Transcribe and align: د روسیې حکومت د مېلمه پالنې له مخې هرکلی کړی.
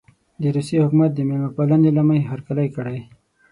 د 0.41 0.43
روسیې 0.55 0.77
حکومت 0.83 1.11
د 1.13 1.19
مېلمه 1.27 1.49
پالنې 1.57 1.91
له 1.97 2.01
مخې 2.07 2.21
هرکلی 2.29 2.67
کړی. 2.75 2.99